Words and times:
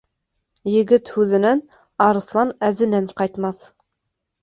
Егет 0.75 1.11
һүҙенән, 1.17 1.63
арыҫлан 2.09 2.57
әҙенән 2.73 3.15
ҡайтмаҫ. 3.23 3.65